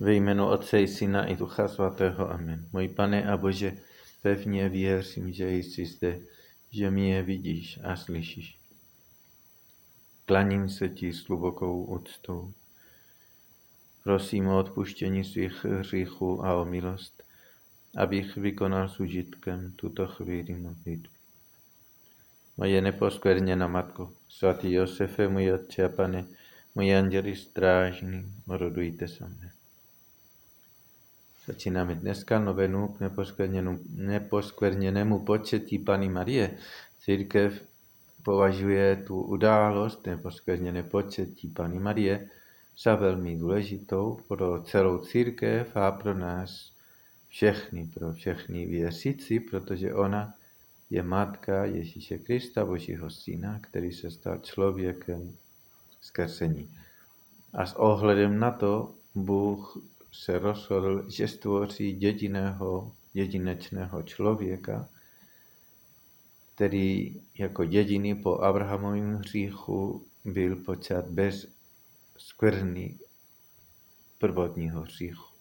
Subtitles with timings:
[0.00, 2.30] Ve jménu Otce i Syna i Ducha Svatého.
[2.30, 2.68] Amen.
[2.72, 3.72] Můj pane a Bože,
[4.22, 6.20] pevně věřím, že jsi zde,
[6.70, 8.58] že mě vidíš a slyšíš.
[10.26, 12.52] Klaním se ti s hlubokou úctou.
[14.04, 17.22] Prosím o odpuštění svých hříchů a o milost,
[17.96, 21.08] abych vykonal s užitkem tuto chvíli modlitby.
[22.56, 26.24] Moje neposkvrněná Matko, svatý Josefe, můj Otče a Pane,
[26.74, 29.53] můj anděli strážný, rodujte se mne.
[31.46, 32.96] Začínáme dneska novenu
[33.96, 36.58] neposkvrněnému početí Pany Marie.
[37.00, 37.62] Církev
[38.22, 42.28] považuje tu událost neposkvrněné početí Pany Marie
[42.82, 46.72] za velmi důležitou pro celou církev a pro nás
[47.28, 50.34] všechny, pro všechny věřící, protože ona
[50.90, 55.32] je matka Ježíše Krista, Božího syna, který se stal člověkem
[56.00, 56.68] zkrsení.
[57.54, 59.78] A s ohledem na to Bůh
[60.14, 64.88] se rozhodl, že stvoří jediného, jedinečného člověka,
[66.54, 71.46] který jako jediný po Abrahamovém hříchu byl počat bez
[72.16, 72.98] skvrny
[74.18, 75.34] prvotního hříchu.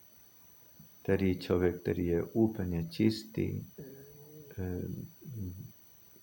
[1.03, 3.61] Tedy člověk, který je úplně čistý
[4.57, 4.81] eh,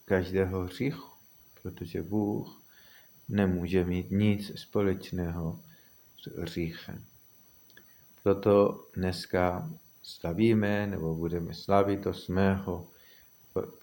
[0.05, 1.11] každého hříchu,
[1.63, 2.63] protože Bůh
[3.29, 5.61] nemůže mít nic společného
[6.23, 7.10] s hříchem.
[8.23, 9.71] Proto dneska
[10.03, 12.39] slavíme, nebo budeme slavit 8.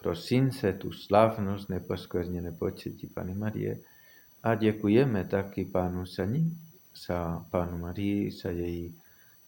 [0.02, 3.80] prosince tu slavnost neposkvrněné početí Pany Marie
[4.44, 6.52] a děkujeme taky Pánu Sani,
[7.08, 9.00] za Pánu Marii, za její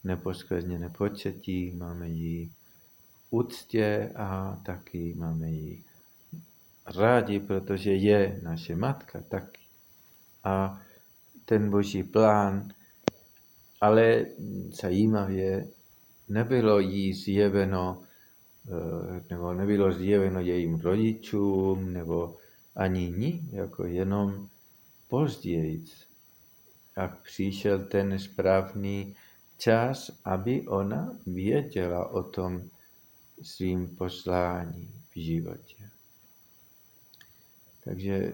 [0.04, 2.52] neposkvrněné početí, máme ji
[3.30, 5.84] úctě a taky máme ji
[6.96, 9.62] rádi, protože je naše matka taky.
[10.44, 10.82] A
[11.46, 12.74] ten boží plán
[13.82, 14.26] ale
[14.82, 15.68] zajímavě
[16.28, 18.02] nebylo jí zjeveno,
[18.68, 22.38] eh, nebo nebylo zjeveno jejím rodičům, nebo
[22.76, 24.48] ani ní, jako jenom
[25.08, 25.86] později,
[26.98, 29.16] jak přišel ten správný
[29.58, 32.62] čas, aby ona věděla o tom
[33.42, 35.90] svým poslání v životě.
[37.84, 38.34] Takže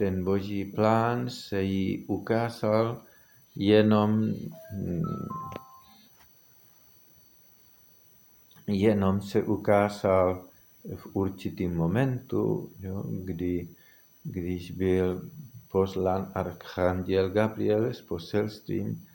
[0.00, 3.02] ten boží plán se jí ukázal
[3.56, 4.32] jenom,
[8.66, 10.44] jenom se ukázal
[10.96, 13.68] v určitým momentu, jo, kdy,
[14.24, 15.28] když byl
[15.70, 19.06] poslán archanděl Gabriel s poselstvím,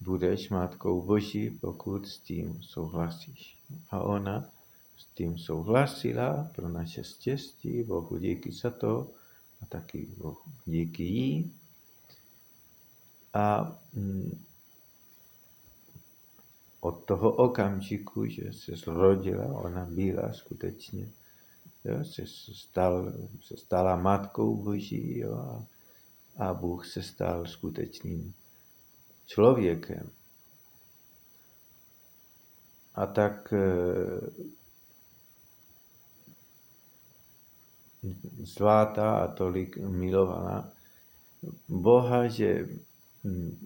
[0.00, 3.58] budeš matkou Boží, pokud s tím souhlasíš.
[3.90, 4.44] A ona
[4.96, 9.10] s tím souhlasila pro naše štěstí, Bohu díky za to,
[9.62, 10.08] a taky
[10.66, 11.52] díky jí.
[13.34, 14.44] A mm,
[16.80, 21.08] od toho okamžiku, že se zrodila, ona byla skutečně,
[21.84, 22.22] jo, se,
[22.54, 25.66] stal, se stala matkou Boží jo, a,
[26.36, 28.34] a Bůh se stal skutečným
[29.26, 30.10] člověkem.
[32.94, 33.54] A tak
[38.44, 40.68] svatá a tolik milovala
[41.68, 42.68] Boha, že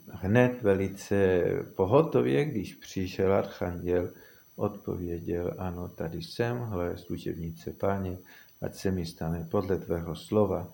[0.09, 1.43] hned velice
[1.76, 4.10] pohotově, když přišel archanděl,
[4.56, 8.19] odpověděl, ano, tady jsem, hle, služebnice páně,
[8.62, 10.69] ať se mi stane podle tvého slova.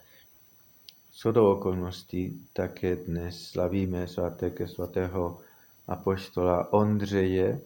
[1.13, 5.39] Co do okolností také dnes slavíme svaté svatého
[5.89, 7.61] apoštola Ondřeje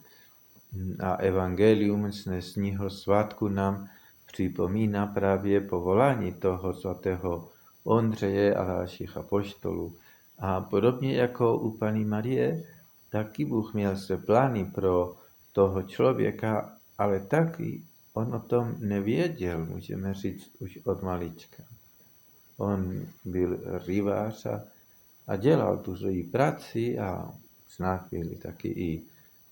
[1.01, 3.89] a evangelium z dnesního svátku nám
[4.33, 7.49] připomíná právě povolání toho svatého
[7.85, 9.97] Ondřeje a dalších apoštolů.
[10.39, 12.65] A podobně jako u paní Marie,
[13.11, 15.17] taky Bůh měl se plány pro
[15.53, 17.83] toho člověka, ale taky
[18.15, 21.63] on o tom nevěděl, můžeme říct už od malička.
[22.57, 24.65] On byl rybář a,
[25.27, 27.33] a dělal tu svoji práci a
[27.67, 29.03] snad byli taky i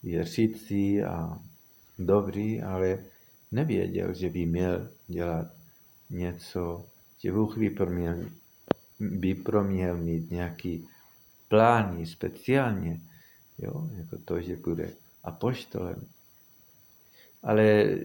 [0.03, 1.39] věřící a
[1.99, 2.99] dobrý, ale
[3.57, 5.47] nevěděl, že by měl dělat
[6.11, 6.85] něco,
[7.19, 8.17] že Bůh by pro měl,
[9.01, 10.89] by pro měl mít nějaký
[11.49, 13.01] plány speciálně,
[13.59, 14.91] jo, jako to, že bude
[15.25, 16.07] apoštolem.
[17.43, 17.99] Ale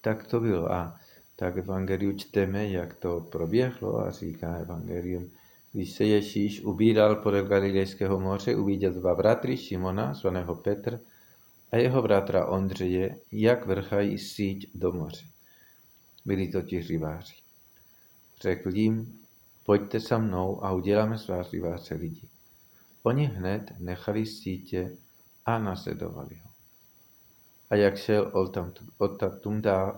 [0.00, 0.72] tak to bylo.
[0.72, 1.00] A
[1.36, 5.30] tak Evangeliu čteme, jak to proběhlo a říká Evangelium,
[5.72, 11.00] když se Ježíš ubíral podél Galilejského moře, uviděl dva bratry Šimona, zvaného Petr,
[11.72, 15.26] a jeho bratra Ondřeje, jak vrchají síť do moře.
[16.24, 17.34] Byli totiž rybáři.
[18.42, 19.18] Řekl jim,
[19.64, 22.28] pojďte za mnou a uděláme z vás rybáře lidi.
[23.02, 24.96] oni hned nechali sítě
[25.46, 26.50] a nasledovali ho.
[27.70, 28.32] A jak šel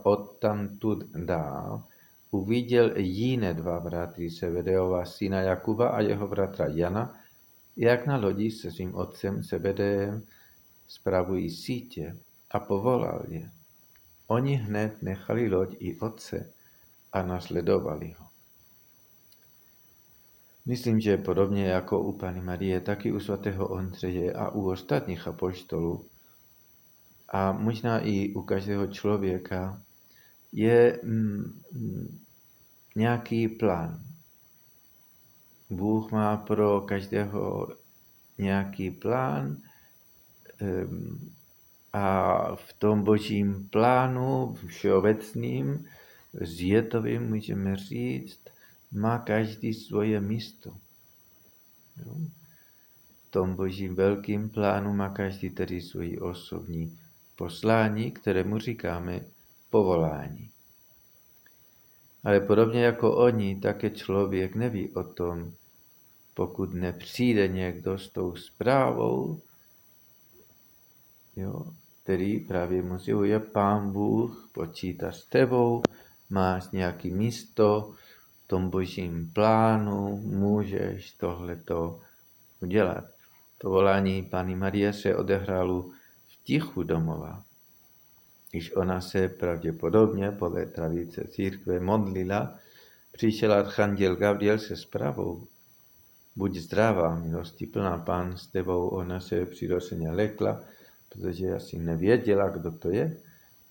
[0.03, 1.83] odtamtud dál,
[2.31, 7.21] uviděl jiné dva bratry Sebedeova, syna Jakuba a jeho bratra Jana,
[7.77, 10.23] jak na lodi se svým otcem Sebedejem
[10.91, 12.17] spravují sítě
[12.51, 13.51] a povolal je.
[14.27, 16.53] Oni hned nechali loď i otce
[17.13, 18.27] a nasledovali ho.
[20.67, 26.07] Myslím, že podobně jako u Pany Marie, taky u svatého Ondřeje a u ostatních apoštolů
[27.29, 29.83] a možná i u každého člověka
[30.53, 31.61] je mm,
[32.97, 34.05] nějaký plán.
[35.71, 37.69] Bůh má pro každého
[38.39, 39.57] nějaký plán
[41.93, 45.85] a v tom božím plánu všeobecným,
[46.41, 48.41] zjetovým můžeme říct,
[48.93, 50.71] má každý svoje místo.
[53.27, 56.99] V tom božím velkým plánu má každý tedy svoji osobní
[57.37, 59.21] poslání, kterému říkáme
[59.71, 60.51] povolání.
[62.25, 65.53] Ale podobně jako oni, také člověk neví o tom,
[66.35, 69.41] pokud nepřijde někdo s tou zprávou,
[71.37, 71.65] jo,
[72.03, 75.83] který právě musí je pán Bůh, počítá s tebou,
[76.31, 77.95] máš nějaký místo
[78.45, 82.01] v tom božím plánu, můžeš tohleto
[82.61, 83.05] udělat.
[83.59, 85.83] To volání Pany Marie se odehrálo
[86.29, 87.45] v tichu domova.
[88.51, 92.55] Když ona se pravděpodobně podle tradice církve modlila,
[93.13, 95.47] přišel archanděl Gabriel se zprávou.
[96.37, 100.61] Buď zdravá, milosti plná pán s tebou, ona se přirozeně lekla,
[101.11, 103.17] protože asi nevěděla, kdo to je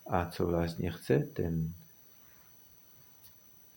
[0.08, 1.74] a co vlastně chce ten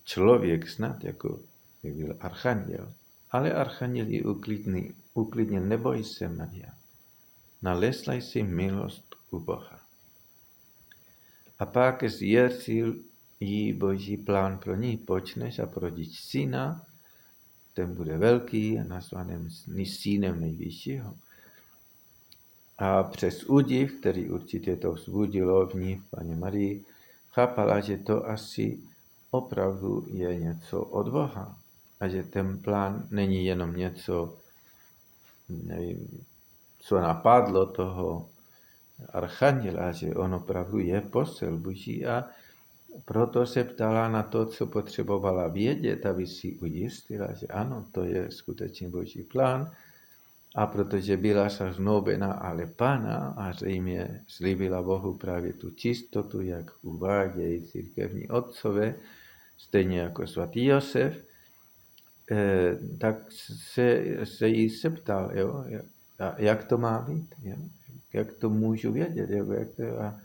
[0.03, 1.39] člověk snad, jako
[1.83, 2.93] byl archanděl.
[3.31, 6.73] Ale archanděl ji uklidnil, uklidnil neboj se, Maria.
[7.61, 9.79] Nalesla jsi milost u Boha.
[11.59, 12.95] A pak zjistil
[13.39, 16.85] jí boží plán pro ní, počneš a porodíš syna,
[17.73, 19.49] ten bude velký a nazvaným
[19.85, 21.15] synem nejvyššího.
[22.77, 26.85] A přes údiv, který určitě to vzbudilo v ní, paní Marii,
[27.31, 28.79] chápala, že to asi
[29.31, 31.57] opravdu je něco od Boha.
[31.99, 34.37] A že ten plán není jenom něco,
[35.49, 36.25] nevím,
[36.79, 38.29] co napadlo toho
[39.09, 42.25] archanděla, že on opravdu je posel Boží a
[43.05, 48.31] proto se ptala na to, co potřebovala vědět, aby si ujistila, že ano, to je
[48.31, 49.71] skutečně Boží plán.
[50.55, 57.67] A protože byla znoubena ale Pana a zřejmě slíbila Bohu právě tu čistotu, jak uvádějí
[57.67, 58.95] církevní otcové,
[59.57, 61.25] stejně jako svatý Josef,
[62.31, 63.31] eh, tak
[63.73, 65.65] se, se jí se ptal, jo,
[66.37, 67.57] jak to má být, jo,
[68.13, 70.19] jak to můžu vědět, jo, jak to, a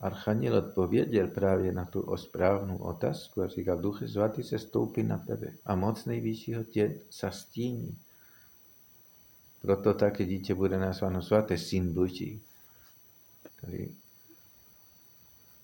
[0.00, 5.52] Archanděl odpověděl právě na tu správnou otázku a říkal, Duch svatý se stoupí na tebe
[5.64, 7.98] a moc nejvyššího tě zastíní.
[9.60, 12.42] Proto také dítě bude nazváno svaté syn Boží.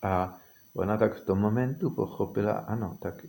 [0.03, 0.39] A
[0.75, 3.27] ona tak v tom momentu pochopila, ano, tak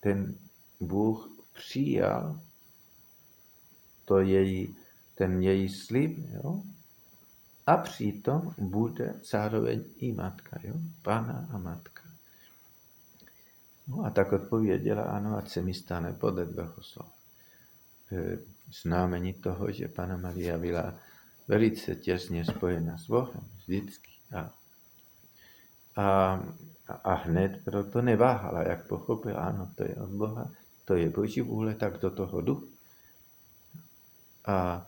[0.00, 0.34] ten
[0.80, 2.40] Bůh přijal
[4.04, 4.76] to její,
[5.14, 6.62] ten její slib, jo?
[7.66, 10.74] a přitom bude zároveň i matka, jo?
[11.02, 12.02] Pana a matka.
[13.88, 17.21] No a tak odpověděla, ano, ať se mi stane podle tvého slova.
[18.12, 18.38] E,
[18.82, 20.94] znamení toho, že Pana Maria byla
[21.48, 24.10] velice těsně spojena s Bohem, vždycky.
[24.36, 24.52] A,
[25.96, 26.34] a,
[27.04, 30.50] a hned proto neváhala, jak pochopila, ano, to je od Boha,
[30.84, 32.68] to je Boží vůle, tak do toho jdu.
[34.46, 34.86] A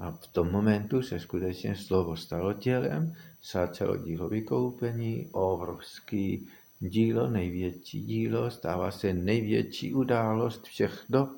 [0.00, 3.14] a v tom momentu se skutečně slovo stalo tělem,
[3.52, 6.48] začalo dílo vykoupení, obrovský
[6.80, 11.28] dílo, největší dílo, stává se největší událost všech dob,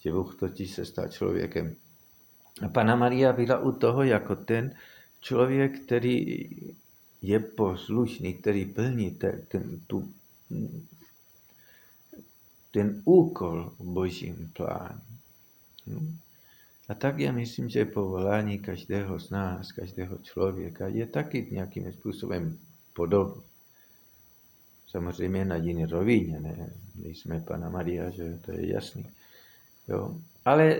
[0.00, 1.74] že Bůh totiž se stal člověkem.
[2.66, 4.74] A Pana Maria byla u toho jako ten
[5.20, 6.48] člověk, který
[7.22, 10.12] je poslušný, který plní ten, ten, tu,
[12.70, 15.00] ten úkol v božím plánu.
[15.86, 16.16] Hm?
[16.88, 22.58] A tak já myslím, že povolání každého z nás, každého člověka je taky nějakým způsobem
[22.92, 23.42] podobný.
[24.88, 26.72] Samozřejmě na jiné rovině, ne?
[26.94, 29.06] Nejsme Pana Maria, že to je jasný.
[29.88, 30.16] Jo?
[30.44, 30.78] Ale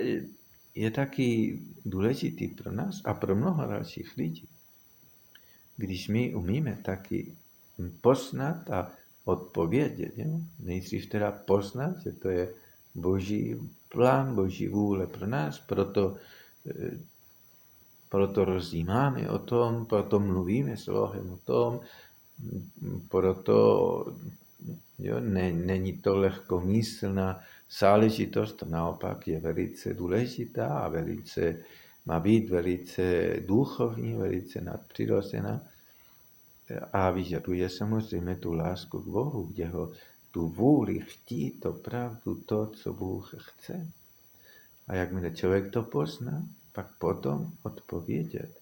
[0.75, 4.49] je taky důležitý pro nás a pro mnoho dalších lidí.
[5.77, 7.35] Když my umíme taky
[8.01, 8.93] poznat a
[9.25, 10.41] odpovědět, jo?
[10.59, 12.49] nejdřív teda poznat, že to je
[12.95, 13.57] boží
[13.89, 16.17] plán, boží vůle pro nás, proto
[18.11, 21.81] proto rozjímáme o tom, proto mluvíme s Bohem o tom,
[23.09, 23.57] proto
[24.99, 27.41] jo, ne, není to lehkomyslná
[27.79, 31.57] záležitost, to naopak je velice důležitá a velice,
[32.07, 35.61] má být velice duchovní, velice nadpřirozená
[36.93, 39.93] a vyžaduje samozřejmě tu lásku k Bohu, jeho
[40.31, 43.87] tu vůli chtít opravdu to, co Bůh chce.
[44.89, 48.61] A jakmile člověk to pozná, pak potom odpovědět.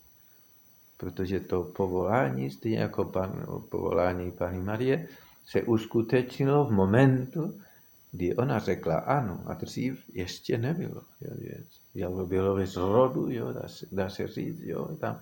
[0.96, 5.08] Protože to povolání, stejně jako pan, povolání paní Marie,
[5.46, 7.60] se uskutečnilo v momentu,
[8.12, 11.02] kdy ona řekla ano a dřív ještě nebylo.
[11.94, 15.20] Jo, bylo ve zrodu, jo, dá, se, dá se říct, jo, tam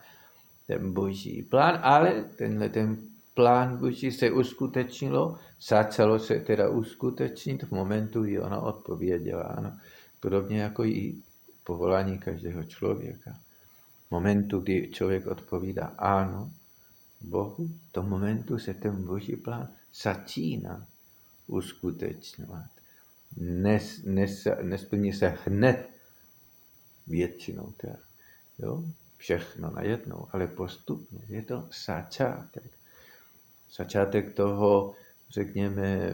[0.67, 2.99] ten boží plán, ale tenhle ten
[3.35, 5.39] plán boží se uskutečnilo,
[5.69, 9.77] začalo se teda uskutečnit v momentu, kdy ona odpověděla ano.
[10.21, 11.15] Podobně jako i
[11.65, 13.39] povolání každého člověka.
[14.07, 16.51] V momentu, kdy člověk odpovídá ano
[17.21, 19.69] Bohu, v tom momentu se ten boží plán
[20.03, 20.87] začíná
[21.47, 22.76] uskutečňovat.
[23.37, 25.91] Nes, nes, nesplní se hned
[27.07, 27.73] většinou.
[27.77, 27.97] Teda,
[28.59, 28.85] jo?
[29.17, 31.19] Všechno najednou, ale postupně.
[31.29, 32.71] Je to začátek.
[33.77, 34.95] Začátek toho,
[35.31, 36.13] řekněme,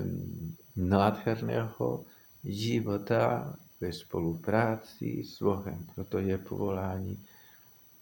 [0.77, 2.05] nádherného
[2.45, 5.87] života ve spolupráci s Bohem.
[5.95, 7.19] Proto je povolání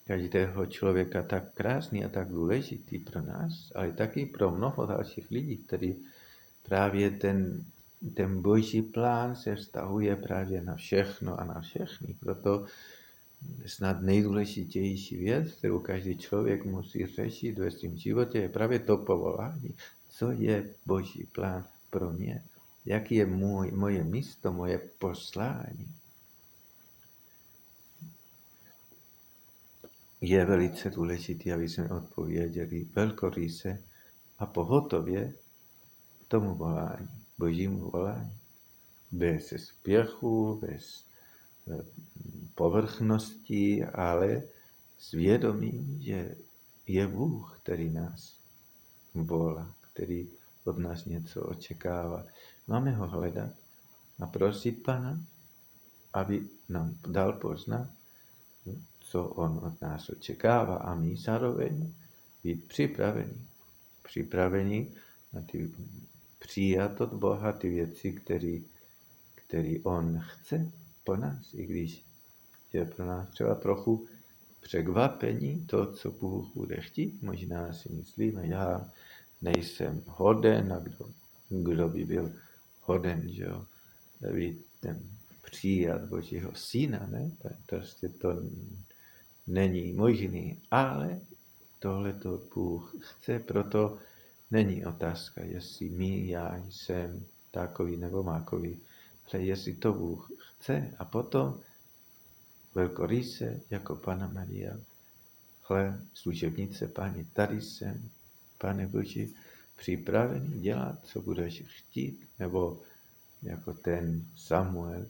[0.06, 5.56] každého člověka tak krásný a tak důležitý pro nás, ale taky pro mnoho dalších lidí,
[5.56, 6.04] kteří
[6.62, 7.64] právě ten,
[8.14, 12.14] ten boží plán se vztahuje právě na všechno a na všechny.
[12.20, 12.66] Proto
[13.66, 19.74] snad nejdůležitější věc, kterou každý člověk musí řešit ve svém životě, je právě to povolání.
[20.08, 22.42] Co je boží plán pro mě?
[22.84, 25.94] jaký je můj, moje místo, moje poslání.
[30.20, 33.82] Je velice důležité, aby jsme odpověděli velkoryse
[34.38, 35.32] a pohotově
[36.28, 38.36] tomu volání, božímu volání.
[39.12, 41.04] Bez spěchu, bez
[41.70, 41.84] eh,
[42.54, 44.42] povrchnosti, ale
[44.98, 46.36] s vědomím, že
[46.86, 48.36] je Bůh, který nás
[49.14, 50.28] volá, který
[50.64, 52.24] od nás něco očekává.
[52.68, 53.50] Máme ho hledat
[54.20, 55.20] a prosit Pana,
[56.12, 57.88] aby nám dal poznat,
[59.00, 61.94] co on od nás očekává a my zároveň
[62.44, 63.34] být připraveni.
[64.02, 64.92] Připraveni
[65.32, 65.70] na ty
[66.40, 68.58] přijat od Boha ty věci, které
[69.50, 70.70] který on chce
[71.04, 72.04] po nás, i když
[72.72, 74.06] je pro nás třeba trochu
[74.60, 77.22] překvapení to, co Bůh bude chtít.
[77.22, 78.90] Možná si myslíme, já
[79.42, 81.10] nejsem hoden a kdo,
[81.48, 82.32] kdo by byl
[82.80, 83.66] hoden, že jo,
[84.32, 85.02] být ten
[85.42, 87.30] přijat Božího syna, ne?
[87.66, 88.42] Prostě to
[89.46, 91.20] není možný, ale
[91.78, 93.98] tohle to Bůh chce, proto
[94.50, 98.80] není otázka, jestli my, já jsem takový nebo mákový,
[99.32, 101.60] ale jestli to Bůh chce a potom
[102.74, 104.76] velkoryse jako Pana Maria,
[105.62, 108.10] hle, služebnice Páni, tady jsem,
[108.58, 109.34] Pane Boží,
[109.76, 112.80] připravený dělat, co budeš chtít, nebo
[113.42, 115.06] jako ten Samuel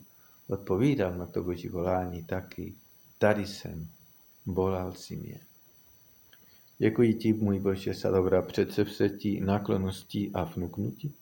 [0.47, 2.73] odpovídal na to Boží volání taky.
[3.17, 3.87] Tady jsem,
[4.45, 5.39] volal si mě.
[6.81, 11.13] Děkuji ti, můj Bože, za dobrá předsevzetí, náklonnosti a vnuknutí,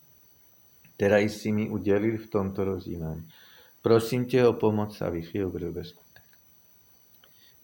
[0.95, 3.29] která jsi mi udělil v tomto rozjímání.
[3.81, 6.23] Prosím tě o pomoc, abych je byl ve skutek.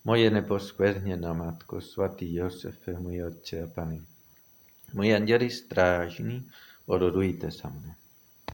[0.04, 4.00] Moje neposkvrněná Matko, svatý Josefe, můj Otče a Pane,
[4.94, 6.52] Moji anděli strážní,
[6.86, 7.96] odhodujte sa mne.